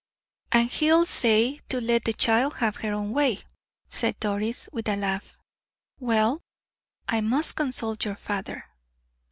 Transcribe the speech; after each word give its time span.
"And 0.51 0.67
he'll 0.71 1.05
say 1.05 1.59
to 1.69 1.79
let 1.79 2.05
the 2.05 2.13
child 2.13 2.55
have 2.55 2.77
her 2.77 2.91
own 2.91 3.11
way," 3.11 3.43
said 3.87 4.19
Doris, 4.19 4.67
with 4.73 4.87
a 4.89 4.95
laugh. 4.95 5.37
"Well, 5.99 6.41
I 7.07 7.21
must 7.21 7.55
consult 7.55 8.03
your 8.03 8.15
father." 8.15 8.65